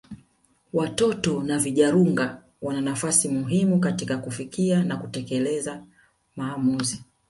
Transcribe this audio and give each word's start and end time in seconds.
Watoto 0.73 1.43
na 1.43 1.57
vijarunga 1.59 2.43
wana 2.61 2.81
nafasi 2.81 3.29
muhimu 3.29 3.79
katika 3.79 4.17
kufikia 4.17 4.83
na 4.83 4.97
kutekeleza 4.97 5.83
maamuzi 6.35 7.03